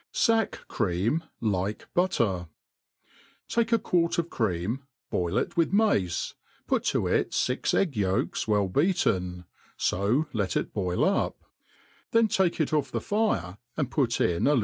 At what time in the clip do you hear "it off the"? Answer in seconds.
12.59-12.99